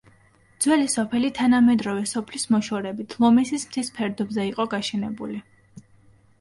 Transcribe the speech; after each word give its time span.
ძველი 0.63 0.87
სოფელი 0.93 1.29
თანამედროვე 1.39 2.07
სოფლის 2.13 2.47
მოშორებით, 2.55 3.15
ლომისის 3.27 3.69
მთის 3.71 3.95
ფერდობზე 4.01 4.51
იყო 4.55 4.69
გაშენებული. 4.77 5.41